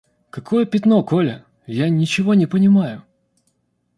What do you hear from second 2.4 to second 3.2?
понимаю.